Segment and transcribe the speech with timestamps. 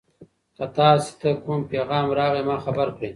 [0.55, 3.09] که تاسي ته کوم پیغام راغی ما خبر کړئ.